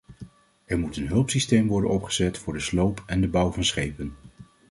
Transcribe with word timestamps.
Er 0.65 0.79
moet 0.79 0.97
een 0.97 1.07
hulpsysteem 1.07 1.67
worden 1.67 1.89
opgezet 1.89 2.37
voor 2.37 2.53
de 2.53 2.59
sloop 2.59 3.03
en 3.05 3.21
de 3.21 3.27
bouw 3.27 3.51
van 3.51 3.63
schepen. 3.63 4.15